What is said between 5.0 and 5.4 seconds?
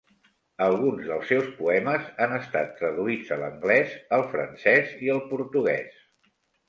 i el